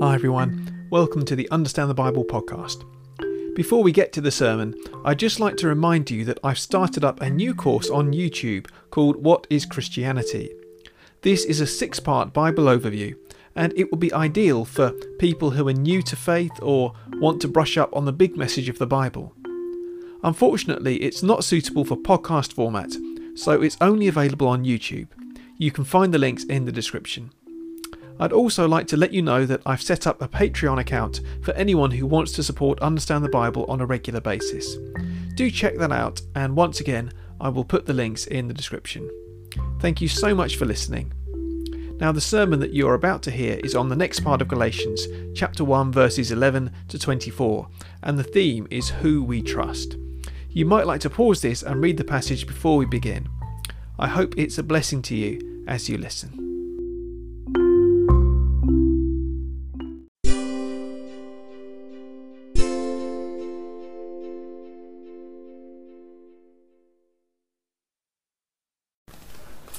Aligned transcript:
Hi, 0.00 0.14
everyone. 0.14 0.86
Welcome 0.90 1.24
to 1.24 1.34
the 1.34 1.50
Understand 1.50 1.90
the 1.90 1.94
Bible 1.94 2.24
podcast. 2.24 2.84
Before 3.56 3.82
we 3.82 3.90
get 3.90 4.12
to 4.12 4.20
the 4.20 4.30
sermon, 4.30 4.76
I'd 5.04 5.18
just 5.18 5.40
like 5.40 5.56
to 5.56 5.66
remind 5.66 6.08
you 6.08 6.24
that 6.26 6.38
I've 6.44 6.60
started 6.60 7.04
up 7.04 7.20
a 7.20 7.28
new 7.28 7.52
course 7.52 7.90
on 7.90 8.12
YouTube 8.12 8.68
called 8.90 9.16
What 9.24 9.48
is 9.50 9.66
Christianity? 9.66 10.52
This 11.22 11.44
is 11.44 11.60
a 11.60 11.66
six 11.66 11.98
part 11.98 12.32
Bible 12.32 12.66
overview, 12.66 13.16
and 13.56 13.72
it 13.76 13.90
will 13.90 13.98
be 13.98 14.12
ideal 14.12 14.64
for 14.64 14.92
people 15.18 15.50
who 15.50 15.66
are 15.66 15.72
new 15.72 16.00
to 16.02 16.14
faith 16.14 16.52
or 16.62 16.92
want 17.14 17.42
to 17.42 17.48
brush 17.48 17.76
up 17.76 17.94
on 17.96 18.04
the 18.04 18.12
big 18.12 18.36
message 18.36 18.68
of 18.68 18.78
the 18.78 18.86
Bible. 18.86 19.34
Unfortunately, 20.22 20.98
it's 20.98 21.24
not 21.24 21.42
suitable 21.42 21.84
for 21.84 21.96
podcast 21.96 22.52
format, 22.52 22.92
so 23.34 23.60
it's 23.60 23.76
only 23.80 24.06
available 24.06 24.46
on 24.46 24.64
YouTube. 24.64 25.08
You 25.56 25.72
can 25.72 25.82
find 25.82 26.14
the 26.14 26.18
links 26.18 26.44
in 26.44 26.66
the 26.66 26.72
description. 26.72 27.32
I'd 28.20 28.32
also 28.32 28.66
like 28.66 28.86
to 28.88 28.96
let 28.96 29.12
you 29.12 29.22
know 29.22 29.46
that 29.46 29.62
I've 29.64 29.82
set 29.82 30.06
up 30.06 30.20
a 30.20 30.28
Patreon 30.28 30.80
account 30.80 31.20
for 31.42 31.52
anyone 31.54 31.92
who 31.92 32.06
wants 32.06 32.32
to 32.32 32.42
support 32.42 32.80
Understand 32.80 33.24
the 33.24 33.28
Bible 33.28 33.64
on 33.66 33.80
a 33.80 33.86
regular 33.86 34.20
basis. 34.20 34.76
Do 35.36 35.50
check 35.50 35.76
that 35.78 35.92
out, 35.92 36.20
and 36.34 36.56
once 36.56 36.80
again, 36.80 37.12
I 37.40 37.48
will 37.48 37.64
put 37.64 37.86
the 37.86 37.94
links 37.94 38.26
in 38.26 38.48
the 38.48 38.54
description. 38.54 39.08
Thank 39.78 40.00
you 40.00 40.08
so 40.08 40.34
much 40.34 40.56
for 40.56 40.64
listening. 40.64 41.12
Now, 42.00 42.12
the 42.12 42.20
sermon 42.20 42.60
that 42.60 42.72
you 42.72 42.88
are 42.88 42.94
about 42.94 43.22
to 43.24 43.30
hear 43.30 43.60
is 43.62 43.74
on 43.74 43.88
the 43.88 43.96
next 43.96 44.20
part 44.20 44.40
of 44.40 44.48
Galatians, 44.48 45.06
chapter 45.34 45.64
1, 45.64 45.92
verses 45.92 46.30
11 46.32 46.72
to 46.88 46.98
24, 46.98 47.68
and 48.02 48.18
the 48.18 48.24
theme 48.24 48.66
is 48.70 48.90
Who 48.90 49.22
We 49.22 49.42
Trust. 49.42 49.96
You 50.48 50.64
might 50.64 50.86
like 50.86 51.00
to 51.02 51.10
pause 51.10 51.40
this 51.40 51.62
and 51.62 51.80
read 51.80 51.96
the 51.96 52.04
passage 52.04 52.46
before 52.46 52.76
we 52.76 52.86
begin. 52.86 53.28
I 53.98 54.08
hope 54.08 54.34
it's 54.36 54.58
a 54.58 54.62
blessing 54.62 55.02
to 55.02 55.16
you 55.16 55.64
as 55.68 55.88
you 55.88 55.98
listen. 55.98 56.47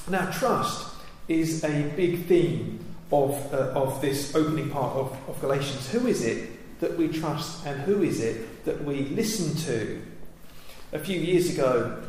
Now, 0.09 0.31
trust 0.31 0.87
is 1.27 1.63
a 1.63 1.83
big 1.95 2.25
theme 2.25 2.83
of, 3.11 3.53
uh, 3.53 3.73
of 3.75 4.01
this 4.01 4.35
opening 4.35 4.71
part 4.71 4.95
of, 4.95 5.15
of 5.27 5.39
Galatians. 5.39 5.87
Who 5.91 6.07
is 6.07 6.25
it 6.25 6.79
that 6.79 6.97
we 6.97 7.09
trust 7.09 7.63
and 7.67 7.79
who 7.81 8.01
is 8.01 8.19
it 8.19 8.65
that 8.65 8.83
we 8.83 9.05
listen 9.09 9.55
to? 9.65 10.01
A 10.93 10.99
few 10.99 11.19
years 11.19 11.53
ago, 11.53 12.01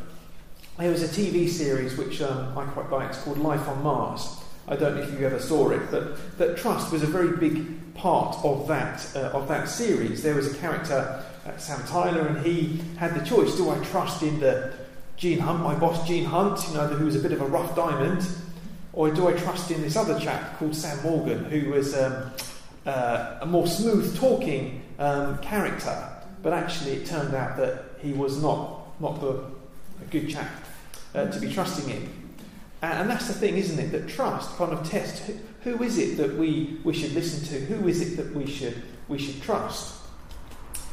there 0.79 0.89
was 0.89 1.03
a 1.03 1.07
TV 1.07 1.47
series 1.47 1.95
which 1.95 2.23
um, 2.23 2.57
I 2.57 2.65
quite 2.65 2.89
like. 2.89 3.09
It's 3.09 3.19
called 3.19 3.37
Life 3.37 3.67
on 3.67 3.83
Mars. 3.83 4.35
I 4.67 4.75
don't 4.75 4.95
know 4.95 5.03
if 5.03 5.19
you 5.19 5.25
ever 5.27 5.39
saw 5.39 5.69
it, 5.69 5.91
but 5.91 6.37
that 6.39 6.57
trust 6.57 6.91
was 6.91 7.03
a 7.03 7.07
very 7.07 7.37
big 7.37 7.93
part 7.93 8.35
of 8.43 8.67
that 8.67 9.05
uh, 9.15 9.37
of 9.37 9.47
that 9.49 9.69
series. 9.69 10.23
There 10.23 10.33
was 10.33 10.51
a 10.51 10.57
character, 10.57 11.23
uh, 11.45 11.57
Sam 11.57 11.85
Tyler, 11.85 12.25
and 12.27 12.43
he 12.43 12.81
had 12.97 13.13
the 13.13 13.23
choice: 13.23 13.55
do 13.55 13.69
I 13.69 13.77
trust 13.85 14.23
in 14.23 14.39
the 14.39 14.73
Gene 15.21 15.37
Hunt, 15.37 15.61
my 15.61 15.75
boss 15.75 16.07
Gene 16.07 16.25
Hunt, 16.25 16.67
you 16.67 16.73
know, 16.73 16.87
who 16.87 17.05
was 17.05 17.15
a 17.15 17.19
bit 17.19 17.31
of 17.31 17.41
a 17.41 17.45
rough 17.45 17.75
diamond, 17.75 18.27
or 18.91 19.11
do 19.11 19.27
I 19.27 19.33
trust 19.33 19.69
in 19.69 19.79
this 19.83 19.95
other 19.95 20.19
chap 20.19 20.57
called 20.57 20.75
Sam 20.75 20.99
Morgan, 21.03 21.45
who 21.45 21.69
was 21.69 21.95
um, 21.95 22.31
uh, 22.87 23.37
a 23.39 23.45
more 23.45 23.67
smooth 23.67 24.17
talking 24.17 24.81
um, 24.97 25.37
character, 25.37 26.09
but 26.41 26.53
actually 26.53 26.93
it 26.93 27.05
turned 27.05 27.35
out 27.35 27.55
that 27.57 27.83
he 28.01 28.13
was 28.13 28.41
not 28.41 28.99
not 28.99 29.21
the, 29.21 29.43
a 30.01 30.05
good 30.09 30.27
chap 30.27 30.49
uh, 31.13 31.27
to 31.27 31.39
be 31.39 31.53
trusting 31.53 31.87
in. 31.91 32.09
And, 32.81 33.01
and 33.01 33.09
that's 33.11 33.27
the 33.27 33.33
thing, 33.33 33.57
isn't 33.57 33.77
it? 33.77 33.91
That 33.91 34.09
trust 34.09 34.57
kind 34.57 34.73
of 34.73 34.89
tests 34.89 35.19
who, 35.27 35.35
who 35.61 35.83
is 35.83 35.99
it 35.99 36.17
that 36.17 36.35
we, 36.35 36.79
we 36.83 36.93
should 36.93 37.13
listen 37.13 37.45
to? 37.49 37.63
Who 37.67 37.87
is 37.87 38.01
it 38.01 38.17
that 38.17 38.35
we 38.35 38.47
should 38.47 38.81
we 39.07 39.19
should 39.19 39.39
trust? 39.43 40.01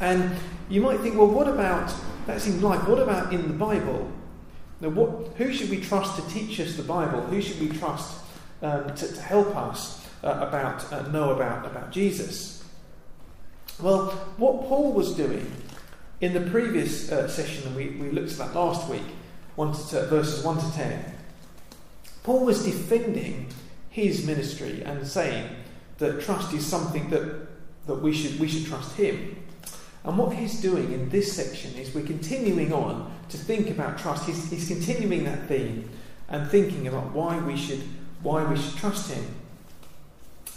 And 0.01 0.37
you 0.69 0.83
might 0.83 1.01
think, 1.01 1.17
well, 1.17 1.29
what 1.29 1.49
about 1.49 1.91
that 2.27 2.43
seems 2.43 2.63
like 2.63 2.87
what 2.87 2.99
about 2.99 3.33
in 3.33 3.49
the 3.49 3.55
Bible? 3.55 4.13
Now, 4.81 4.91
what, 4.91 5.37
who 5.37 5.53
should 5.53 5.71
we 5.71 5.81
trust 5.81 6.17
to 6.17 6.33
teach 6.33 6.61
us 6.61 6.77
the 6.77 6.83
Bible? 6.83 7.21
Who 7.23 7.43
should 7.43 7.61
we 7.61 7.77
trust 7.79 8.19
um, 8.63 8.95
to, 8.95 9.13
to, 9.13 9.21
help 9.21 9.57
us 9.57 10.07
uh, 10.23 10.47
about 10.47 10.93
uh, 10.93 11.03
know 11.09 11.31
about 11.31 11.67
about 11.67 11.91
Jesus? 11.91 12.65
Well, 13.81 14.11
what 14.37 14.69
Paul 14.69 14.93
was 14.93 15.15
doing 15.15 15.51
in 16.21 16.33
the 16.33 16.51
previous 16.51 17.11
uh, 17.11 17.29
session, 17.29 17.67
and 17.67 17.77
we, 17.77 17.89
we 17.89 18.11
looked 18.11 18.33
at 18.33 18.39
that 18.39 18.55
last 18.55 18.89
week, 18.89 19.03
one 19.57 19.73
to, 19.73 20.07
verses 20.07 20.45
one 20.45 20.59
to 20.59 20.73
ten. 20.73 21.05
Paul 22.23 22.45
was 22.45 22.65
defending 22.65 23.49
his 23.91 24.25
ministry 24.27 24.83
and 24.85 25.07
saying 25.07 25.49
that 25.99 26.21
trust 26.21 26.53
is 26.53 26.65
something 26.65 27.11
that 27.11 27.49
that 27.89 27.97
we 27.97 28.13
should 28.13 28.39
we 28.39 28.47
should 28.47 28.67
trust 28.67 28.97
him. 28.97 29.37
And 30.09 30.17
what 30.17 30.35
he's 30.35 30.63
doing 30.63 30.91
in 30.95 31.11
this 31.11 31.35
section 31.37 31.75
is 31.75 31.95
we're 31.95 32.07
continuing 32.07 32.73
on 32.73 33.13
to 33.29 33.37
think 33.37 33.69
about 33.69 33.99
trust. 33.99 34.25
He's, 34.25 34.51
he's 34.51 34.67
continuing 34.67 35.25
that 35.25 35.47
theme 35.49 35.87
and 36.31 36.49
thinking 36.49 36.89
about 36.89 37.13
why 37.13 37.39
we 37.39 37.59
should 37.59 37.83
why 38.23 38.43
we 38.43 38.57
should 38.57 38.75
trust 38.79 39.13
him. 39.13 39.27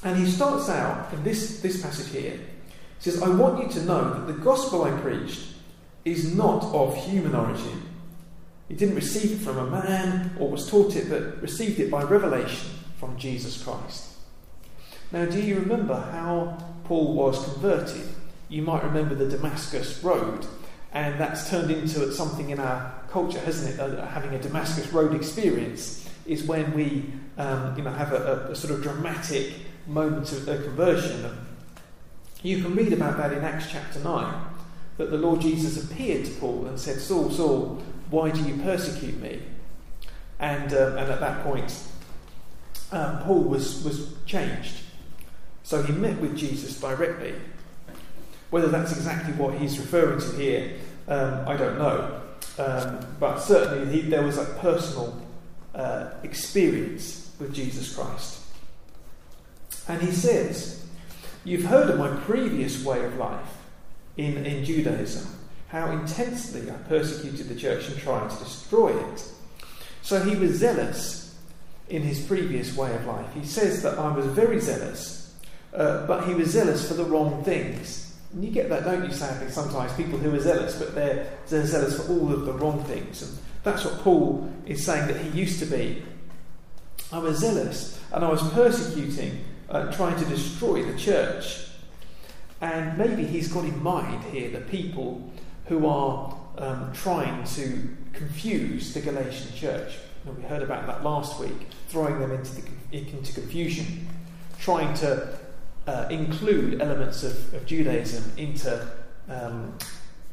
And 0.06 0.18
he 0.18 0.26
starts 0.26 0.70
out 0.70 1.14
in 1.14 1.22
this, 1.26 1.60
this 1.60 1.82
passage 1.82 2.14
here. 2.14 2.32
He 2.32 3.10
says, 3.12 3.22
I 3.22 3.28
want 3.28 3.62
you 3.62 3.70
to 3.82 3.86
know 3.86 4.14
that 4.14 4.28
the 4.28 4.40
gospel 4.40 4.86
I 4.86 4.92
preached 5.02 5.44
is 6.06 6.34
not 6.34 6.64
of 6.74 6.96
human 6.96 7.36
origin. 7.36 7.84
He 8.70 8.76
didn't 8.76 8.96
receive 8.96 9.34
it 9.34 9.44
from 9.44 9.58
a 9.58 9.70
man 9.70 10.34
or 10.40 10.50
was 10.50 10.70
taught 10.70 10.96
it, 10.96 11.10
but 11.10 11.42
received 11.42 11.78
it 11.82 11.92
by 11.92 12.04
revelation 12.04 12.70
from 12.98 13.18
Jesus 13.18 13.62
Christ. 13.62 14.14
Now, 15.12 15.26
do 15.26 15.42
you 15.42 15.56
remember 15.60 15.96
how 15.96 16.58
Paul 16.86 17.16
was 17.16 17.44
converted? 17.44 18.08
You 18.52 18.64
might 18.64 18.84
remember 18.84 19.16
the 19.16 19.30
Damascus 19.30 20.04
Road 20.04 20.46
and 20.92 21.18
that's 21.18 21.50
turned 21.50 21.72
into 21.72 22.12
something 22.12 22.50
in 22.50 22.60
our 22.60 22.94
culture, 23.10 23.40
hasn't 23.40 23.76
it? 23.76 23.80
Uh, 23.80 24.06
having 24.08 24.34
a 24.34 24.40
Damascus 24.40 24.92
Road 24.92 25.16
experience 25.16 26.06
is 26.26 26.44
when 26.44 26.74
we, 26.74 27.06
um, 27.38 27.74
you 27.78 27.84
know, 27.84 27.92
have 27.92 28.12
a, 28.12 28.50
a, 28.52 28.56
sort 28.56 28.74
of 28.74 28.84
dramatic 28.84 29.54
moment 29.88 30.34
of 30.34 30.46
conversion. 30.46 31.34
You 32.44 32.62
can 32.62 32.76
read 32.76 32.92
about 32.92 33.16
that 33.18 33.32
in 33.32 33.42
Acts 33.42 33.72
chapter 33.72 34.00
nine, 34.00 34.44
that 34.98 35.12
the 35.12 35.18
Lord 35.18 35.40
Jesus 35.40 35.82
appeared 35.82 36.26
to 36.26 36.32
Paul 36.32 36.66
and 36.66 36.78
said, 36.78 37.00
"Saul, 37.00 37.32
Saul, 37.32 37.82
why 38.10 38.32
do 38.32 38.42
you 38.42 38.62
persecute 38.64 39.18
me?" 39.22 39.44
And 40.40 40.74
um, 40.74 40.98
and 40.98 41.10
at 41.10 41.22
that 41.22 41.42
point, 41.44 41.74
um, 42.92 43.20
Paul 43.20 43.44
was 43.44 43.82
was 43.86 44.14
changed. 44.26 44.76
So 45.64 45.82
he 45.84 45.94
met 45.94 46.20
with 46.20 46.36
Jesus 46.36 46.78
directly 46.82 47.36
whether 48.52 48.68
that's 48.68 48.92
exactly 48.92 49.34
what 49.34 49.56
he's 49.56 49.80
referring 49.80 50.20
to 50.20 50.32
here, 50.38 50.74
um, 51.08 51.48
I 51.48 51.58
don't 51.58 51.78
know. 51.78 52.22
Um, 52.60 53.00
but 53.20 53.40
certainly 53.40 53.92
he, 53.92 54.10
there 54.10 54.24
was 54.24 54.38
a 54.38 54.46
personal 54.60 55.20
uh, 55.74 56.12
experience 56.24 57.32
with 57.40 57.54
Jesus 57.54 57.96
Christ. 57.96 58.42
And 59.88 60.02
he 60.02 60.12
says, 60.12 60.86
You've 61.44 61.64
heard 61.64 61.90
of 61.90 61.98
my 61.98 62.10
previous 62.22 62.84
way 62.86 63.04
of 63.04 63.18
life 63.18 63.58
in, 64.16 64.46
in 64.46 64.64
Judaism, 64.64 65.28
how 65.70 65.90
intensely 65.90 66.70
I 66.70 66.76
persecuted 66.88 67.50
the 67.50 67.56
church 67.56 67.88
and 67.90 67.98
tried 67.98 68.30
to 68.30 68.38
destroy 68.38 68.90
it. 69.12 69.32
So 70.04 70.24
he 70.24 70.36
was 70.36 70.52
zealous 70.52 71.36
in 71.90 72.04
his 72.04 72.22
previous 72.26 72.76
way 72.76 72.94
of 72.96 73.06
life. 73.06 73.34
He 73.34 73.44
says 73.44 73.82
that 73.84 73.98
I 73.98 74.16
was 74.16 74.26
very 74.28 74.60
zealous, 74.60 75.36
uh, 75.74 76.06
but 76.06 76.28
he 76.28 76.36
was 76.36 76.50
zealous 76.50 76.88
for 76.88 76.94
the 76.94 77.06
wrong 77.06 77.44
things. 77.44 78.11
And 78.34 78.46
you 78.46 78.52
get 78.52 78.70
that, 78.70 78.86
don't 78.86 79.04
you, 79.04 79.12
sadly, 79.12 79.50
sometimes, 79.50 79.94
people 79.94 80.18
who 80.18 80.34
are 80.34 80.40
zealous, 80.40 80.78
but 80.78 80.96
they're, 80.96 81.30
they're 81.50 81.66
zealous 81.66 81.98
for 81.98 82.12
all 82.12 82.32
of 82.32 82.46
the 82.46 82.54
wrong 82.54 82.84
things. 82.86 83.22
And 83.22 83.38
that's 83.64 83.84
what 83.84 84.00
Paul 84.00 84.52
is 84.66 84.86
saying 84.86 85.08
that 85.08 85.20
he 85.20 85.38
used 85.38 85.60
to 85.60 85.66
be. 85.66 86.04
I 87.12 87.18
was 87.18 87.40
zealous, 87.40 88.00
and 88.14 88.24
I 88.24 88.30
was 88.30 88.42
persecuting, 88.54 89.44
uh, 89.70 89.92
trying 89.92 90.18
to 90.18 90.26
destroy 90.26 90.84
the 90.84 90.98
church. 90.98 91.68
And 92.62 92.98
maybe 92.98 93.26
he's 93.26 93.52
got 93.52 93.66
in 93.66 93.82
mind 93.84 94.24
here 94.26 94.50
the 94.50 94.62
people 94.62 95.30
who 95.66 95.86
are 95.88 96.38
um, 96.58 96.92
trying 96.94 97.44
to 97.44 97.98
confuse 98.14 98.94
the 98.94 99.02
Galatian 99.02 99.54
church. 99.56 99.96
And 100.26 100.38
we 100.38 100.44
heard 100.44 100.62
about 100.62 100.88
that 100.88 101.04
last 101.04 101.40
week, 101.40 101.68
throwing 101.90 102.20
them 102.20 102.32
into, 102.32 102.62
the, 102.62 102.64
into 102.92 103.34
confusion, 103.34 104.08
trying 104.60 104.94
to 104.96 105.38
uh, 105.88 106.08
include 106.10 106.82
elements 106.82 107.24
of, 107.24 107.54
of 107.54 107.66
Judaism 107.66 108.32
into, 108.38 108.88
um, 109.30 109.78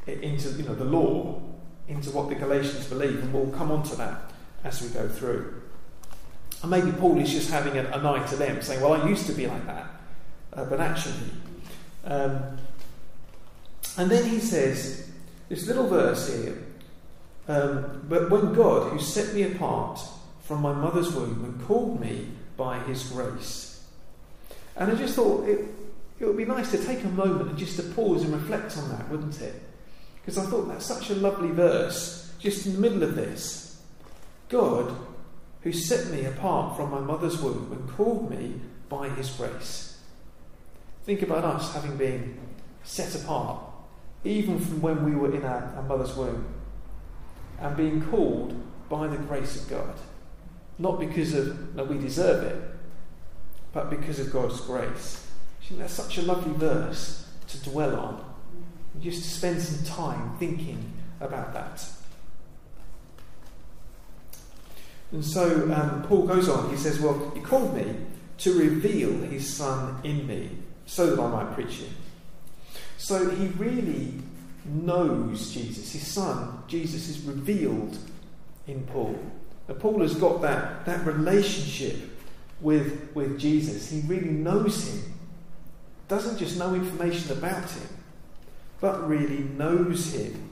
into 0.06 0.50
you 0.50 0.65
know, 0.65 0.75
the 0.75 0.85
law, 0.85 1.41
into 1.89 2.11
what 2.11 2.29
the 2.29 2.35
Galatians 2.35 2.87
believe, 2.87 3.23
and 3.23 3.33
we'll 3.33 3.50
come 3.50 3.71
on 3.71 3.83
to 3.85 3.97
that 3.97 4.33
as 4.65 4.83
we 4.83 4.89
go 4.89 5.09
through. 5.09 5.62
And 6.62 6.71
maybe 6.71 6.93
Paul 6.93 7.19
is 7.19 7.31
just 7.31 7.50
having 7.50 7.77
an, 7.79 7.87
an 7.87 8.05
eye 8.05 8.27
to 8.27 8.37
them, 8.37 8.61
saying, 8.62 8.81
Well, 8.81 8.95
I 8.95 9.09
used 9.09 9.27
to 9.27 9.33
be 9.33 9.47
like 9.47 9.67
that, 9.67 9.87
uh, 10.53 10.65
but 10.65 10.81
actually. 10.81 11.31
Um, 12.05 12.59
and 13.97 14.11
then 14.11 14.29
he 14.29 14.39
says, 14.39 15.11
this 15.49 15.67
little 15.67 15.89
verse 15.89 16.33
here, 16.33 16.56
um, 17.49 18.05
but 18.09 18.31
when 18.31 18.53
God, 18.53 18.93
who 18.93 19.01
set 19.01 19.35
me 19.35 19.43
apart 19.43 20.01
from 20.43 20.62
my 20.62 20.73
mother's 20.73 21.12
womb 21.12 21.44
and 21.44 21.67
called 21.67 22.01
me 22.01 22.29
by 22.56 22.79
his 22.81 23.05
grace, 23.05 23.68
and 24.79 24.93
I 24.93 24.95
just 24.95 25.15
thought 25.15 25.47
it, 25.47 25.67
it 26.19 26.25
would 26.25 26.37
be 26.37 26.45
nice 26.45 26.71
to 26.71 26.79
take 26.79 27.05
a 27.05 27.09
moment 27.09 27.51
and 27.51 27.59
just 27.59 27.77
to 27.77 27.83
pause 27.83 28.23
and 28.23 28.33
reflect 28.33 28.77
on 28.79 28.89
that, 28.91 29.09
wouldn't 29.11 29.41
it? 29.41 29.55
Because 30.17 30.39
I 30.39 30.49
thought 30.49 30.69
that's 30.69 30.87
such 30.87 31.11
a 31.11 31.15
lovely 31.15 31.51
verse, 31.51 32.33
just 32.39 32.67
in 32.67 32.75
the 32.75 32.79
middle 32.79 33.03
of 33.03 33.15
this. 33.15 33.81
God, 34.49 34.97
who 35.63 35.73
set 35.73 36.11
me 36.13 36.25
apart 36.25 36.77
from 36.77 36.91
my 36.91 37.01
mother's 37.01 37.41
womb 37.41 37.73
and 37.73 37.89
called 37.91 38.31
me 38.31 38.61
by 38.89 39.09
his 39.11 39.31
grace. 39.31 39.99
Think 41.05 41.23
about 41.23 41.45
us 41.45 41.75
having 41.75 41.97
been 41.97 42.39
set 42.85 43.15
apart, 43.15 43.61
even 44.25 44.59
from 44.61 44.81
when 44.81 45.05
we 45.05 45.15
were 45.15 45.35
in 45.35 45.45
our, 45.45 45.75
our 45.77 45.83
mother's 45.83 46.15
womb, 46.15 46.47
and 47.61 47.77
being 47.77 48.03
called 48.11 48.55
by 48.89 49.07
the 49.09 49.17
grace 49.17 49.61
of 49.61 49.69
God. 49.69 49.95
Not 50.79 51.01
because 51.01 51.35
of 51.35 51.75
no, 51.75 51.85
we 51.85 51.99
deserve 51.99 52.45
it, 52.45 52.78
but 53.79 53.91
because 53.91 54.19
of 54.19 54.33
God's 54.33 54.61
grace. 54.63 55.25
That's 55.71 55.93
such 55.93 56.19
a 56.19 56.23
lovely 56.23 56.53
verse 56.55 57.29
to 57.47 57.71
dwell 57.71 57.95
on. 57.95 58.35
Just 59.01 59.23
to 59.23 59.31
spend 59.31 59.63
some 59.63 59.87
time 59.87 60.37
thinking 60.41 60.93
about 61.21 61.55
that. 61.55 61.87
And 65.13 65.25
so 65.25 65.73
um, 65.73 66.03
Paul 66.09 66.27
goes 66.27 66.49
on, 66.49 66.71
he 66.71 66.77
says, 66.77 66.99
Well, 66.99 67.31
he 67.37 67.41
called 67.41 67.77
me 67.77 67.95
to 68.39 68.59
reveal 68.59 69.13
his 69.19 69.55
son 69.55 70.01
in 70.03 70.27
me 70.27 70.51
so 70.87 71.15
that 71.15 71.23
I 71.23 71.29
might 71.29 71.55
preach 71.55 71.77
him. 71.77 71.95
So 72.97 73.31
he 73.31 73.47
really 73.47 74.15
knows 74.65 75.55
Jesus. 75.55 75.93
His 75.93 76.05
son, 76.05 76.65
Jesus, 76.67 77.09
is 77.09 77.21
revealed 77.21 77.97
in 78.67 78.83
Paul. 78.89 79.17
Now, 79.69 79.75
Paul 79.75 80.01
has 80.01 80.17
got 80.17 80.43
that, 80.43 80.85
that 80.85 81.07
relationship 81.07 82.18
with, 82.60 83.10
with 83.14 83.38
Jesus. 83.38 83.90
He 83.90 84.00
really 84.00 84.31
knows 84.31 84.88
him. 84.88 85.14
Doesn't 86.08 86.38
just 86.38 86.58
know 86.58 86.75
information 86.75 87.32
about 87.32 87.70
him, 87.70 87.88
but 88.81 89.08
really 89.08 89.40
knows 89.40 90.14
him. 90.14 90.50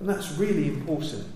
And 0.00 0.08
that's 0.08 0.32
really 0.32 0.68
important. 0.68 1.26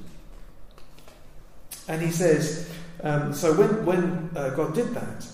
And 1.89 2.01
he 2.01 2.11
says, 2.11 2.71
um, 3.03 3.33
so 3.33 3.53
when, 3.55 3.85
when 3.85 4.31
uh, 4.37 4.51
God 4.51 4.75
did 4.75 4.95
that, 4.95 5.27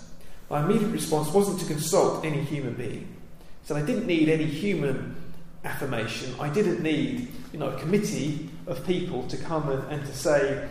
my 0.51 0.65
immediate 0.65 0.89
response 0.89 1.29
wasn't 1.33 1.61
to 1.61 1.67
consult 1.67 2.25
any 2.25 2.41
human 2.41 2.75
being. 2.75 3.15
So 3.65 3.77
I 3.77 3.83
didn't 3.83 4.07
need 4.07 4.31
any 4.31 4.47
human 4.47 5.15
affirmation. 5.65 6.35
I 6.41 6.49
didn't 6.49 6.83
need, 6.83 7.29
you 7.53 7.59
know, 7.59 7.69
a 7.69 7.79
committee 7.79 8.49
of 8.67 8.87
people 8.87 9.27
to 9.29 9.37
come 9.37 9.69
and, 9.71 9.93
and 9.93 10.07
to 10.07 10.15
say, 10.15 10.67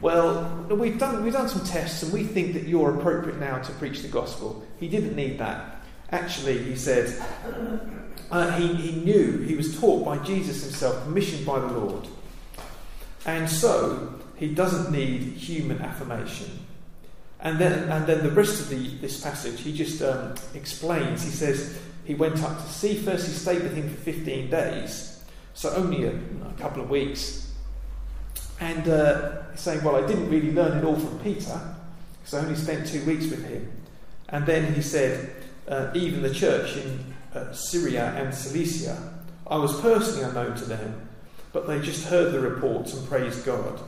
well, 0.00 0.66
we've 0.68 0.98
done, 0.98 1.24
we've 1.24 1.32
done 1.32 1.48
some 1.48 1.64
tests 1.64 2.02
and 2.02 2.12
we 2.12 2.24
think 2.24 2.52
that 2.54 2.64
you're 2.64 2.98
appropriate 2.98 3.38
now 3.38 3.58
to 3.58 3.72
preach 3.72 4.02
the 4.02 4.08
gospel. 4.08 4.64
He 4.78 4.88
didn't 4.88 5.16
need 5.16 5.38
that. 5.38 5.76
Actually, 6.10 6.62
he 6.62 6.76
said, 6.76 7.22
uh, 8.30 8.50
he, 8.52 8.68
he 8.74 9.00
knew, 9.00 9.38
he 9.38 9.54
was 9.54 9.78
taught 9.78 10.04
by 10.04 10.18
Jesus 10.18 10.62
himself, 10.62 11.02
commissioned 11.04 11.46
by 11.46 11.58
the 11.58 11.66
Lord. 11.66 12.06
And 13.24 13.48
so, 13.48 14.14
he 14.36 14.54
doesn't 14.54 14.92
need 14.92 15.22
human 15.32 15.80
affirmation. 15.80 16.66
And 17.40 17.58
then, 17.58 17.90
and 17.90 18.06
then 18.06 18.22
the 18.22 18.30
rest 18.30 18.60
of 18.60 18.68
the, 18.68 18.88
this 18.98 19.20
passage, 19.20 19.60
he 19.60 19.72
just 19.72 20.02
um, 20.02 20.34
explains. 20.54 21.22
He 21.22 21.30
says 21.30 21.78
he 22.04 22.14
went 22.14 22.42
up 22.42 22.58
to. 22.58 22.94
First, 22.94 23.26
he 23.26 23.32
stayed 23.32 23.62
with 23.62 23.74
him 23.74 23.88
for 23.88 23.96
15 23.96 24.50
days, 24.50 25.24
so 25.54 25.70
only 25.74 26.04
a, 26.04 26.10
a 26.10 26.54
couple 26.58 26.82
of 26.82 26.90
weeks. 26.90 27.45
And 28.60 28.88
uh, 28.88 29.54
saying, 29.56 29.84
Well, 29.84 29.96
I 29.96 30.06
didn't 30.06 30.30
really 30.30 30.52
learn 30.52 30.78
it 30.78 30.84
all 30.84 30.96
from 30.96 31.18
Peter, 31.20 31.60
because 32.20 32.34
I 32.34 32.40
only 32.40 32.56
spent 32.56 32.86
two 32.86 33.04
weeks 33.04 33.26
with 33.26 33.44
him. 33.44 33.70
And 34.28 34.46
then 34.46 34.72
he 34.74 34.82
said, 34.82 35.30
uh, 35.68 35.90
Even 35.94 36.22
the 36.22 36.32
church 36.32 36.76
in 36.76 37.14
uh, 37.34 37.52
Syria 37.52 38.14
and 38.16 38.34
Cilicia, 38.34 39.14
I 39.46 39.56
was 39.56 39.78
personally 39.80 40.22
unknown 40.22 40.56
to 40.56 40.64
them, 40.64 41.08
but 41.52 41.66
they 41.66 41.80
just 41.80 42.06
heard 42.06 42.32
the 42.32 42.40
reports 42.40 42.94
and 42.94 43.06
praised 43.08 43.44
God. 43.44 43.80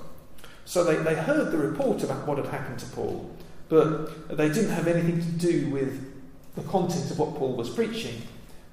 So 0.64 0.84
they, 0.84 0.96
they 0.96 1.14
heard 1.14 1.50
the 1.50 1.58
report 1.58 2.02
about 2.02 2.26
what 2.26 2.36
had 2.36 2.46
happened 2.48 2.78
to 2.80 2.86
Paul, 2.86 3.34
but 3.68 4.36
they 4.36 4.48
didn't 4.48 4.70
have 4.70 4.86
anything 4.86 5.20
to 5.20 5.30
do 5.32 5.70
with 5.70 6.14
the 6.54 6.62
content 6.64 7.10
of 7.10 7.18
what 7.18 7.36
Paul 7.36 7.54
was 7.54 7.70
preaching, 7.70 8.22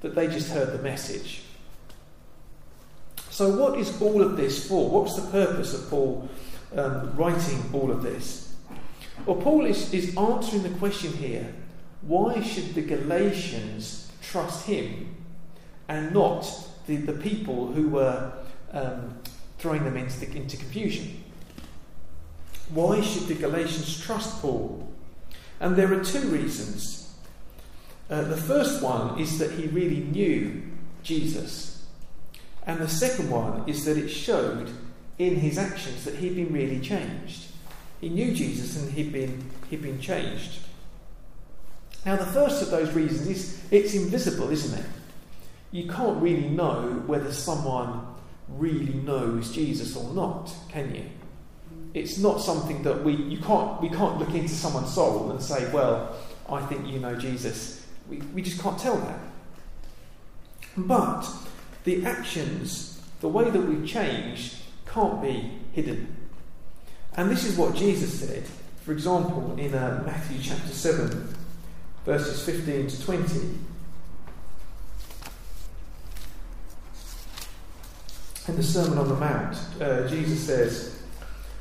that 0.01 0.13
they 0.13 0.27
just 0.27 0.51
heard 0.51 0.77
the 0.77 0.83
message. 0.83 1.41
So, 3.35 3.49
what 3.49 3.77
is 3.77 4.01
all 4.01 4.21
of 4.21 4.37
this 4.37 4.65
for? 4.65 4.89
What's 4.89 5.17
the 5.17 5.29
purpose 5.29 5.73
of 5.73 5.89
Paul 5.89 6.29
um, 6.73 7.13
writing 7.17 7.69
all 7.73 7.91
of 7.91 8.01
this? 8.01 8.55
Well, 9.25 9.35
Paul 9.35 9.65
is, 9.65 9.93
is 9.93 10.15
answering 10.15 10.63
the 10.63 10.69
question 10.79 11.11
here 11.11 11.53
why 12.01 12.41
should 12.41 12.73
the 12.75 12.81
Galatians 12.81 14.09
trust 14.21 14.67
him 14.67 15.17
and 15.89 16.13
not 16.13 16.49
the, 16.87 16.95
the 16.95 17.11
people 17.11 17.73
who 17.73 17.89
were 17.89 18.31
um, 18.71 19.19
throwing 19.57 19.83
them 19.83 19.97
into, 19.97 20.17
the, 20.21 20.37
into 20.37 20.55
confusion? 20.55 21.21
Why 22.69 23.01
should 23.01 23.27
the 23.27 23.35
Galatians 23.35 23.99
trust 23.99 24.41
Paul? 24.41 24.87
And 25.59 25.75
there 25.75 25.93
are 25.93 26.01
two 26.01 26.29
reasons. 26.29 27.13
Uh, 28.09 28.21
the 28.21 28.37
first 28.37 28.81
one 28.81 29.19
is 29.19 29.39
that 29.39 29.51
he 29.51 29.67
really 29.67 29.99
knew 29.99 30.63
Jesus. 31.03 31.74
And 32.65 32.79
the 32.79 32.87
second 32.89 33.29
one 33.29 33.63
is 33.67 33.85
that 33.85 33.97
it 33.97 34.09
showed 34.09 34.69
in 35.17 35.35
his 35.35 35.57
actions 35.57 36.03
that 36.05 36.15
he'd 36.15 36.35
been 36.35 36.51
really 36.51 36.79
changed. 36.79 37.45
He 38.01 38.09
knew 38.09 38.33
Jesus 38.33 38.77
and 38.77 38.91
he'd 38.91 39.13
been, 39.13 39.49
he'd 39.69 39.81
been 39.81 39.99
changed. 39.99 40.59
Now, 42.05 42.17
the 42.17 42.25
first 42.25 42.61
of 42.61 42.69
those 42.69 42.91
reasons 42.93 43.27
is 43.27 43.61
it's 43.71 43.95
invisible, 43.95 44.51
isn't 44.51 44.79
it? 44.79 44.85
You 45.71 45.89
can't 45.89 46.21
really 46.21 46.47
know 46.47 47.03
whether 47.07 47.31
someone 47.31 48.05
really 48.47 48.93
knows 48.93 49.51
Jesus 49.51 49.95
or 49.95 50.13
not, 50.13 50.53
can 50.69 50.93
you? 50.93 51.05
It's 51.93 52.17
not 52.17 52.41
something 52.41 52.83
that 52.83 53.03
we 53.03 53.15
you 53.15 53.39
can't 53.39 53.81
we 53.81 53.89
can't 53.89 54.19
look 54.19 54.33
into 54.33 54.53
someone's 54.53 54.93
soul 54.93 55.31
and 55.31 55.41
say, 55.41 55.71
well, 55.71 56.15
I 56.49 56.61
think 56.65 56.87
you 56.87 56.99
know 56.99 57.15
Jesus. 57.15 57.85
We, 58.09 58.17
we 58.33 58.41
just 58.41 58.61
can't 58.61 58.77
tell 58.77 58.97
that. 58.97 59.19
But 60.77 61.25
the 61.85 62.03
actions, 62.03 62.99
the 63.21 63.29
way 63.29 63.49
that 63.49 63.61
we've 63.61 63.87
changed, 63.87 64.55
can't 64.87 65.21
be 65.21 65.51
hidden. 65.71 66.15
And 67.15 67.29
this 67.29 67.45
is 67.45 67.57
what 67.57 67.75
Jesus 67.75 68.19
said, 68.19 68.43
for 68.83 68.91
example, 68.91 69.55
in 69.57 69.73
uh, 69.73 70.03
Matthew 70.05 70.39
chapter 70.41 70.73
7, 70.73 71.33
verses 72.05 72.43
15 72.43 72.87
to 72.87 73.03
20. 73.03 73.39
In 78.47 78.55
the 78.55 78.63
Sermon 78.63 78.97
on 78.97 79.07
the 79.07 79.15
Mount, 79.15 79.57
uh, 79.81 80.07
Jesus 80.07 80.45
says, 80.45 81.01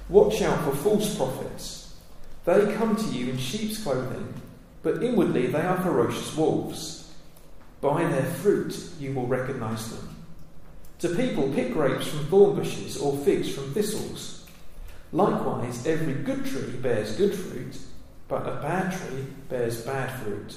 Watch 0.08 0.42
out 0.42 0.64
for 0.64 0.76
false 0.76 1.16
prophets. 1.16 1.96
They 2.44 2.74
come 2.74 2.96
to 2.96 3.06
you 3.06 3.30
in 3.30 3.38
sheep's 3.38 3.82
clothing, 3.82 4.34
but 4.82 5.02
inwardly 5.02 5.46
they 5.46 5.62
are 5.62 5.80
ferocious 5.80 6.36
wolves. 6.36 7.14
By 7.80 8.04
their 8.04 8.24
fruit 8.24 8.76
you 8.98 9.14
will 9.14 9.26
recognize 9.26 9.90
them. 9.90 10.13
To 11.04 11.14
people, 11.14 11.52
pick 11.52 11.74
grapes 11.74 12.06
from 12.06 12.24
thorn 12.28 12.56
bushes 12.56 12.96
or 12.96 13.14
figs 13.26 13.54
from 13.54 13.74
thistles. 13.74 14.46
Likewise, 15.12 15.86
every 15.86 16.14
good 16.14 16.46
tree 16.46 16.72
bears 16.80 17.14
good 17.18 17.34
fruit, 17.34 17.76
but 18.26 18.48
a 18.48 18.54
bad 18.62 18.90
tree 18.90 19.26
bears 19.50 19.82
bad 19.82 20.10
fruit. 20.22 20.56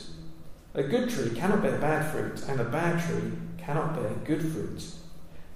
A 0.74 0.84
good 0.84 1.10
tree 1.10 1.32
cannot 1.32 1.64
bear 1.64 1.78
bad 1.80 2.10
fruit, 2.14 2.42
and 2.48 2.62
a 2.62 2.64
bad 2.64 3.06
tree 3.06 3.34
cannot 3.58 3.98
bear 3.98 4.10
good 4.24 4.42
fruit. 4.42 4.86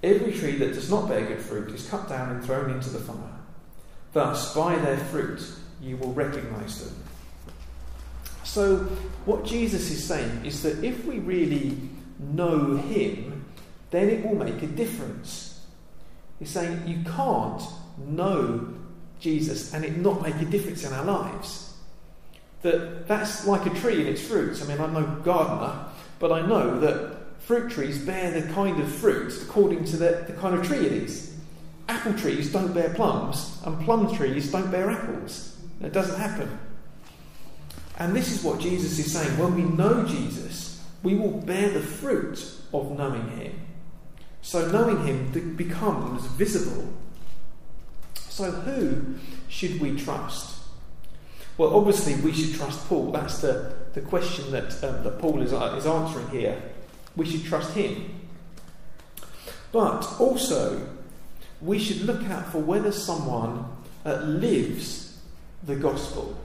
Every 0.03 0.33
tree 0.33 0.57
that 0.57 0.73
does 0.73 0.91
not 0.91 1.07
bear 1.07 1.25
good 1.25 1.39
fruit 1.39 1.73
is 1.73 1.87
cut 1.87 2.09
down 2.09 2.31
and 2.31 2.43
thrown 2.43 2.71
into 2.71 2.89
the 2.89 2.99
fire. 2.99 3.39
Thus, 4.11 4.53
by 4.53 4.75
their 4.75 4.97
fruit, 4.97 5.41
you 5.81 5.95
will 5.95 6.11
recognize 6.11 6.83
them. 6.83 6.95
So, 8.43 8.79
what 9.23 9.45
Jesus 9.45 9.89
is 9.89 10.05
saying 10.05 10.43
is 10.43 10.61
that 10.63 10.83
if 10.83 11.05
we 11.05 11.19
really 11.19 11.77
know 12.19 12.75
Him, 12.75 13.30
then 13.91 14.09
it 14.09 14.25
will 14.25 14.35
make 14.35 14.61
a 14.63 14.67
difference. 14.67 15.65
He's 16.39 16.49
saying 16.49 16.87
you 16.87 17.03
can't 17.03 17.61
know 17.97 18.73
Jesus 19.19 19.73
and 19.73 19.85
it 19.85 19.97
not 19.97 20.21
make 20.21 20.35
a 20.35 20.45
difference 20.45 20.83
in 20.83 20.93
our 20.93 21.05
lives. 21.05 21.73
That 22.63 23.07
that's 23.07 23.45
like 23.45 23.65
a 23.65 23.69
tree 23.79 24.01
in 24.01 24.07
its 24.07 24.21
fruits. 24.21 24.63
I 24.63 24.67
mean, 24.67 24.79
I'm 24.79 24.93
no 24.93 25.03
gardener, 25.23 25.85
but 26.19 26.31
I 26.31 26.45
know 26.45 26.79
that 26.79 27.39
fruit 27.39 27.71
trees 27.71 27.99
bear 27.99 28.39
the 28.39 28.51
kind 28.53 28.79
of 28.81 28.91
fruit 28.91 29.33
according 29.41 29.83
to 29.85 29.97
the, 29.97 30.23
the 30.27 30.33
kind 30.33 30.55
of 30.55 30.65
tree 30.65 30.85
it 30.85 30.91
is. 30.91 31.35
Apple 31.89 32.13
trees 32.13 32.51
don't 32.51 32.73
bear 32.73 32.93
plums, 32.93 33.59
and 33.65 33.79
plum 33.83 34.15
trees 34.15 34.51
don't 34.51 34.71
bear 34.71 34.89
apples. 34.89 35.57
It 35.81 35.91
doesn't 35.91 36.19
happen. 36.19 36.57
And 37.97 38.15
this 38.15 38.31
is 38.31 38.43
what 38.43 38.59
Jesus 38.59 38.97
is 38.97 39.11
saying. 39.11 39.37
When 39.37 39.55
we 39.55 39.63
know 39.63 40.05
Jesus, 40.05 40.81
we 41.03 41.15
will 41.15 41.31
bear 41.31 41.69
the 41.69 41.81
fruit 41.81 42.43
of 42.73 42.97
knowing 42.97 43.27
him. 43.31 43.59
So 44.41 44.67
knowing 44.71 45.05
him 45.05 45.55
becomes 45.55 46.25
visible. 46.25 46.91
So 48.15 48.51
who 48.51 49.15
should 49.49 49.79
we 49.79 49.97
trust? 49.97 50.57
Well, 51.57 51.75
obviously, 51.75 52.15
we 52.15 52.33
should 52.33 52.55
trust 52.55 52.87
Paul. 52.87 53.11
That's 53.11 53.39
the, 53.39 53.75
the 53.93 54.01
question 54.01 54.51
that, 54.51 54.83
um, 54.83 55.03
that 55.03 55.19
Paul 55.19 55.41
is, 55.41 55.53
is 55.53 55.85
answering 55.85 56.29
here. 56.29 56.61
We 57.15 57.25
should 57.25 57.43
trust 57.43 57.73
him. 57.73 58.21
But 59.71 60.19
also, 60.19 60.87
we 61.61 61.77
should 61.77 62.01
look 62.01 62.23
out 62.23 62.51
for 62.51 62.59
whether 62.59 62.91
someone 62.91 63.65
uh, 64.05 64.15
lives 64.21 65.19
the 65.63 65.75
gospel. 65.75 66.39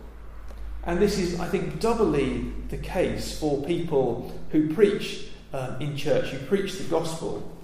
And 0.85 1.01
this 1.01 1.19
is, 1.19 1.41
I 1.41 1.49
think, 1.49 1.81
doubly 1.81 2.53
the 2.69 2.77
case 2.77 3.39
for 3.39 3.65
people 3.65 4.39
who 4.51 4.75
preach 4.75 5.29
um, 5.53 5.81
in 5.81 5.97
church, 5.97 6.27
who 6.27 6.47
preach 6.47 6.77
the 6.77 6.85
gospel, 6.85 7.56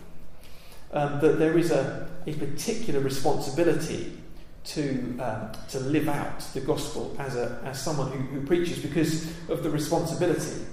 um, 0.92 1.20
that 1.20 1.38
there 1.38 1.58
is 1.58 1.70
a, 1.70 2.08
a 2.26 2.32
particular 2.34 3.00
responsibility 3.00 4.18
to, 4.64 5.18
um, 5.18 5.52
to 5.68 5.80
live 5.80 6.08
out 6.08 6.40
the 6.54 6.60
gospel 6.60 7.16
as, 7.18 7.36
a, 7.36 7.60
as 7.64 7.82
someone 7.82 8.10
who, 8.12 8.18
who 8.18 8.46
preaches 8.46 8.78
because 8.78 9.26
of 9.48 9.62
the 9.62 9.70
responsibility. 9.70 10.64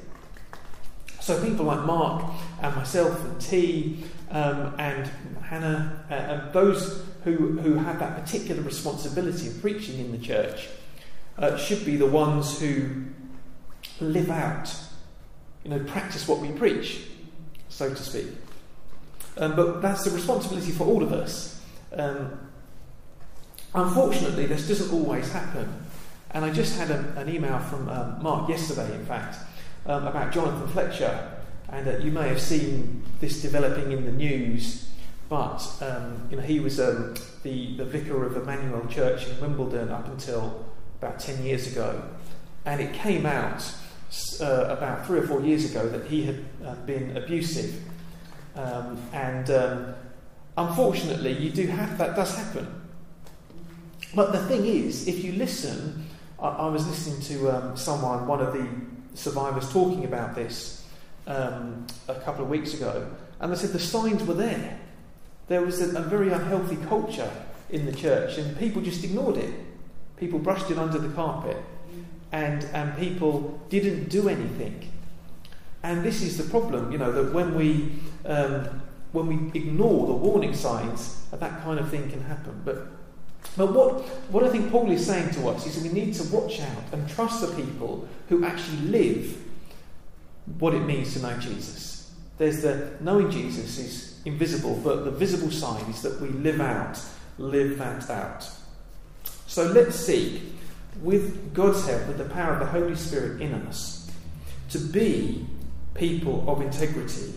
So 1.20 1.44
people 1.44 1.66
like 1.66 1.86
Mark 1.86 2.24
and 2.62 2.76
myself 2.76 3.24
and 3.24 3.42
T 3.42 4.04
um, 4.32 4.76
and 4.78 5.10
Hannah, 5.44 6.06
uh, 6.10 6.14
and 6.14 6.54
those 6.54 7.06
who, 7.24 7.60
who 7.60 7.76
have 7.76 8.00
that 8.00 8.16
particular 8.16 8.62
responsibility 8.62 9.48
of 9.48 9.62
preaching 9.62 10.00
in 10.00 10.12
the 10.12 10.18
church, 10.18 10.68
uh, 11.38 11.58
should 11.58 11.86
be 11.86 11.96
the 11.96 12.06
ones 12.06 12.60
who 12.60 13.06
live 14.00 14.30
out, 14.30 14.74
you 15.64 15.72
know, 15.72 15.80
practice 15.86 16.28
what 16.28 16.40
we 16.40 16.50
preach, 16.50 17.02
so 17.70 17.90
to 17.90 18.04
speak. 18.04 18.28
Um, 19.40 19.56
but 19.56 19.82
that's 19.82 20.04
the 20.04 20.12
responsibility 20.12 20.72
for 20.72 20.86
all 20.86 21.02
of 21.02 21.14
us. 21.14 21.62
Um, 21.94 22.40
unfortunately, 23.74 24.46
this 24.46 24.68
doesn't 24.68 24.94
always 24.94 25.32
happen. 25.32 25.86
And 26.32 26.46
I 26.46 26.52
just 26.52 26.78
had 26.78 26.92
a, 26.92 27.14
an 27.18 27.34
email 27.34 27.58
from 27.60 27.90
um, 27.90 28.22
Mark 28.22 28.50
yesterday, 28.50 28.94
in 28.94 29.06
fact, 29.06 29.38
um, 29.86 30.06
about 30.06 30.34
Jonathan 30.34 30.68
Fletcher. 30.68 31.32
And 31.70 31.88
uh, 31.88 31.98
you 31.98 32.12
may 32.12 32.28
have 32.28 32.42
seen 32.42 33.04
this 33.20 33.42
developing 33.42 33.92
in 33.92 34.06
the 34.06 34.12
news, 34.12 34.90
but 35.30 35.66
um, 35.82 36.28
you 36.30 36.38
know, 36.38 36.44
he 36.44 36.60
was 36.60 36.80
um, 36.80 37.16
the, 37.44 37.78
the 37.78 37.86
vicar 37.86 38.26
of 38.26 38.36
Emmanuel 38.36 38.86
Church 38.88 39.28
in 39.28 39.40
Wimbledon 39.40 39.90
up 39.90 40.08
until 40.08 40.66
about 41.02 41.20
10 41.20 41.44
years 41.44 41.72
ago. 41.72 42.04
And 42.66 42.82
it 42.82 42.94
came 42.94 43.26
out 43.26 43.64
uh, 44.42 44.66
about 44.70 45.06
three 45.06 45.20
or 45.20 45.28
four 45.28 45.42
years 45.42 45.70
ago 45.70 45.88
that 45.90 46.06
he 46.08 46.26
had 46.26 46.44
uh, 46.66 46.76
been 46.86 47.16
abusive. 47.16 47.82
Um, 48.56 49.02
and 49.14 49.50
um, 49.50 49.96
unfortunately, 50.58 51.34
you 51.34 51.52
do 51.52 51.68
have 51.68 51.98
that 51.98 52.16
does 52.16 52.36
happen. 52.36 52.68
But 54.16 54.32
the 54.32 54.40
thing 54.40 54.66
is, 54.66 55.08
if 55.08 55.24
you 55.24 55.34
listen, 55.34 56.08
I, 56.40 56.48
I 56.48 56.68
was 56.68 56.88
listening 56.88 57.22
to 57.38 57.52
um, 57.52 57.78
someone, 57.78 58.28
one 58.28 58.42
of 58.42 58.54
the 58.54 58.68
survivors, 59.14 59.72
talking 59.72 60.06
about 60.06 60.36
this 60.36 60.86
um, 61.28 61.86
a 62.08 62.16
couple 62.16 62.44
of 62.44 62.50
weeks 62.50 62.74
ago, 62.74 63.10
and 63.40 63.52
they 63.52 63.56
said 63.56 63.72
the 63.72 63.80
signs 63.80 64.24
were 64.24 64.34
there. 64.34 64.80
There 65.48 65.62
was 65.62 65.82
a, 65.82 66.00
a 66.00 66.04
very 66.04 66.32
unhealthy 66.32 66.78
culture 66.88 67.32
in 67.70 67.86
the 67.86 67.94
church, 67.94 68.38
and 68.38 68.58
people 68.58 68.82
just 68.82 69.04
ignored 69.04 69.38
it. 69.38 69.54
People 70.18 70.40
brushed 70.40 70.70
it 70.70 70.78
under 70.78 70.98
the 70.98 71.10
carpet 71.10 71.58
and, 72.32 72.64
and 72.74 72.96
people 72.98 73.60
didn't 73.70 74.10
do 74.10 74.30
anything. 74.30 74.92
And 75.84 76.04
this 76.04 76.22
is 76.22 76.38
the 76.38 76.44
problem, 76.44 76.92
you 76.92 76.98
know, 76.98 77.12
that 77.12 77.34
when 77.34 77.56
we, 77.56 77.94
um, 78.26 78.82
when 79.12 79.28
we 79.28 79.60
ignore 79.60 80.08
the 80.08 80.14
warning 80.14 80.54
signs, 80.54 81.26
that 81.32 81.62
kind 81.64 81.80
of 81.80 81.90
thing 81.90 82.10
can 82.10 82.22
happen. 82.22 82.62
But, 82.66 82.88
but 83.56 83.74
what, 83.74 84.02
what 84.32 84.44
I 84.44 84.50
think 84.50 84.72
Paul 84.72 84.92
is 84.92 85.06
saying 85.06 85.32
to 85.36 85.48
us 85.48 85.66
is 85.66 85.82
we 85.82 85.90
need 85.90 86.14
to 86.16 86.24
watch 86.36 86.60
out 86.60 86.84
and 86.92 87.10
trust 87.10 87.42
the 87.42 87.48
people 87.56 88.08
who 88.28 88.44
actually 88.44 88.82
live 88.90 89.38
what 90.58 90.74
it 90.74 90.82
means 90.82 91.14
to 91.14 91.22
know 91.22 91.38
Jesus. 91.38 92.12
There's 92.38 92.62
the 92.62 92.92
knowing 93.00 93.32
Jesus 93.32 93.78
is 93.78 94.20
invisible, 94.26 94.80
but 94.84 95.06
the 95.06 95.12
visible 95.12 95.52
side 95.52 95.88
is 95.90 96.02
that 96.02 96.20
we 96.20 96.30
live 96.30 96.60
out, 96.60 97.00
live 97.38 97.78
that 97.78 98.10
out. 98.10 98.50
So 99.48 99.64
let's 99.64 99.96
seek, 99.96 100.42
with 101.02 101.54
God's 101.54 101.88
help, 101.88 102.08
with 102.08 102.18
the 102.18 102.26
power 102.26 102.54
of 102.54 102.60
the 102.60 102.66
Holy 102.66 102.96
Spirit 102.96 103.42
in 103.42 103.54
us, 103.54 104.10
to 104.70 104.78
be 104.80 105.48
people 106.00 106.50
of 106.50 106.62
integrity 106.62 107.34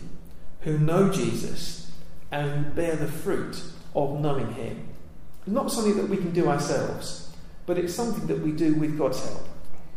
who 0.60 0.78
know 0.78 1.10
Jesus 1.12 1.90
and 2.30 2.74
bear 2.74 2.96
the 2.96 3.08
fruit 3.08 3.60
of 3.94 4.20
knowing 4.20 4.54
Him. 4.54 4.88
Not 5.46 5.70
something 5.70 5.96
that 5.96 6.08
we 6.08 6.16
can 6.16 6.32
do 6.32 6.48
ourselves, 6.48 7.34
but 7.66 7.76
it's 7.76 7.94
something 7.94 8.26
that 8.28 8.38
we 8.38 8.52
do 8.52 8.74
with 8.74 8.96
God's 8.96 9.22
help. 9.24 9.46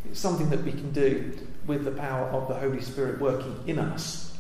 It's 0.10 0.20
something 0.20 0.50
that 0.50 0.64
we 0.64 0.72
can 0.72 0.92
do 0.92 1.38
with 1.68 1.86
the 1.86 1.92
power 1.92 2.28
of 2.30 2.48
the 2.48 2.56
Holy 2.56 2.82
Spirit 2.82 3.22
working 3.22 3.58
in 3.68 3.80
us. 3.80 4.36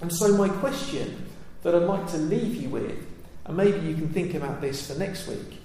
And 0.00 0.12
so, 0.12 0.36
my 0.36 0.48
question 0.48 1.26
that 1.62 1.74
I'd 1.74 1.82
like 1.82 2.08
to 2.12 2.18
leave 2.18 2.54
you 2.54 2.68
with, 2.68 3.04
and 3.44 3.56
maybe 3.56 3.80
you 3.80 3.94
can 3.94 4.08
think 4.10 4.34
about 4.34 4.60
this 4.60 4.90
for 4.90 4.98
next 4.98 5.26
week, 5.26 5.60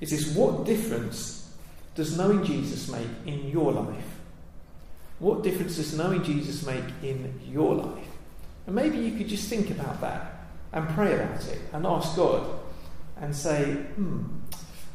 is 0.00 0.10
this 0.10 0.34
what 0.36 0.66
difference 0.66 1.54
does 1.94 2.16
knowing 2.16 2.44
Jesus 2.44 2.88
make 2.88 3.08
in 3.26 3.48
your 3.48 3.72
life? 3.72 4.04
What 5.22 5.44
difference 5.44 5.76
does 5.76 5.96
knowing 5.96 6.24
Jesus 6.24 6.66
make 6.66 6.82
in 7.00 7.40
your 7.46 7.76
life? 7.76 8.08
And 8.66 8.74
maybe 8.74 8.98
you 8.98 9.16
could 9.16 9.28
just 9.28 9.48
think 9.48 9.70
about 9.70 10.00
that 10.00 10.32
and 10.72 10.88
pray 10.88 11.14
about 11.14 11.46
it 11.46 11.60
and 11.72 11.86
ask 11.86 12.16
God 12.16 12.44
and 13.20 13.32
say, 13.32 13.66
hmm, 13.72 14.24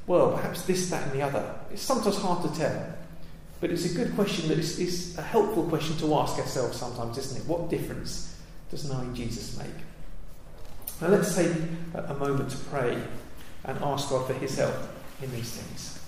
well, 0.05 0.33
perhaps 0.33 0.63
this, 0.63 0.89
that, 0.89 1.03
and 1.03 1.13
the 1.13 1.21
other. 1.21 1.55
It's 1.71 1.81
sometimes 1.81 2.17
hard 2.17 2.43
to 2.43 2.59
tell, 2.59 2.93
but 3.61 3.71
it's 3.71 3.85
a 3.85 3.95
good 3.95 4.15
question 4.15 4.49
that 4.49 4.59
is, 4.59 5.17
a 5.17 5.21
helpful 5.21 5.63
question 5.63 5.95
to 5.99 6.13
ask 6.15 6.37
ourselves 6.37 6.77
sometimes, 6.77 7.17
isn't 7.17 7.43
it? 7.43 7.47
What 7.47 7.69
difference 7.69 8.37
does 8.69 8.91
knowing 8.91 9.15
Jesus 9.15 9.57
make? 9.57 9.69
Now 10.99 11.07
let's 11.07 11.33
take 11.37 11.55
a 11.93 12.13
moment 12.15 12.49
to 12.49 12.57
pray 12.65 13.01
and 13.63 13.77
ask 13.81 14.09
God 14.09 14.27
for 14.27 14.33
His 14.33 14.57
help 14.57 14.75
in 15.21 15.31
these 15.31 15.51
things. 15.51 16.01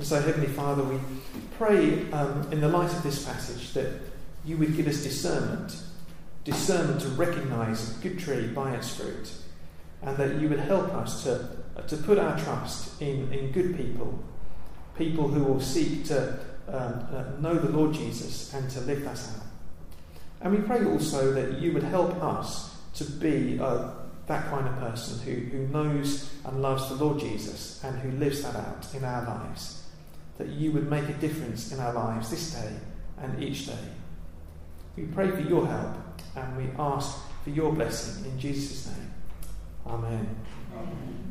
And 0.00 0.06
so, 0.06 0.18
Heavenly 0.18 0.48
Father, 0.48 0.82
we 0.82 0.98
pray 1.58 2.10
um, 2.12 2.50
in 2.50 2.62
the 2.62 2.68
light 2.68 2.90
of 2.90 3.02
this 3.02 3.22
passage 3.22 3.74
that 3.74 4.00
you 4.46 4.56
would 4.56 4.74
give 4.74 4.86
us 4.86 5.02
discernment, 5.02 5.76
discernment 6.42 7.02
to 7.02 7.08
recognize 7.08 7.98
a 7.98 8.00
good 8.00 8.18
tree 8.18 8.46
by 8.46 8.74
its 8.74 8.96
fruit, 8.96 9.30
and 10.00 10.16
that 10.16 10.40
you 10.40 10.48
would 10.48 10.60
help 10.60 10.88
us 10.94 11.22
to, 11.24 11.50
uh, 11.76 11.82
to 11.82 11.98
put 11.98 12.18
our 12.18 12.38
trust 12.38 13.02
in, 13.02 13.30
in 13.30 13.52
good 13.52 13.76
people, 13.76 14.24
people 14.96 15.28
who 15.28 15.44
will 15.44 15.60
seek 15.60 16.06
to 16.06 16.38
um, 16.68 17.06
uh, 17.12 17.38
know 17.38 17.56
the 17.56 17.68
Lord 17.68 17.92
Jesus 17.92 18.54
and 18.54 18.70
to 18.70 18.80
live 18.80 19.04
that 19.04 19.18
out. 19.18 19.46
And 20.40 20.54
we 20.54 20.62
pray 20.62 20.82
also 20.82 21.34
that 21.34 21.60
you 21.60 21.74
would 21.74 21.82
help 21.82 22.14
us 22.22 22.74
to 22.94 23.04
be 23.04 23.60
uh, 23.60 23.90
that 24.28 24.48
kind 24.48 24.66
of 24.66 24.78
person 24.78 25.18
who, 25.26 25.58
who 25.58 25.68
knows 25.68 26.32
and 26.46 26.62
loves 26.62 26.88
the 26.88 26.94
Lord 26.94 27.20
Jesus 27.20 27.84
and 27.84 27.98
who 27.98 28.12
lives 28.12 28.40
that 28.44 28.56
out 28.56 28.86
in 28.94 29.04
our 29.04 29.26
lives. 29.26 29.76
That 30.40 30.48
you 30.48 30.72
would 30.72 30.88
make 30.88 31.06
a 31.06 31.12
difference 31.12 31.70
in 31.70 31.80
our 31.80 31.92
lives 31.92 32.30
this 32.30 32.54
day 32.54 32.72
and 33.18 33.42
each 33.42 33.66
day. 33.66 33.84
We 34.96 35.02
pray 35.02 35.30
for 35.30 35.42
your 35.42 35.66
help 35.66 35.96
and 36.34 36.56
we 36.56 36.64
ask 36.78 37.18
for 37.44 37.50
your 37.50 37.74
blessing 37.74 38.24
in 38.24 38.38
Jesus' 38.38 38.86
name. 38.86 39.12
Amen. 39.86 40.34
Amen. 40.74 41.29